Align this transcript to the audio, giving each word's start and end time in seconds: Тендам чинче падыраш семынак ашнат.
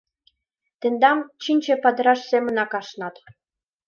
Тендам 0.79 1.19
чинче 1.41 1.75
падыраш 1.83 2.19
семынак 2.29 2.71
ашнат. 2.79 3.15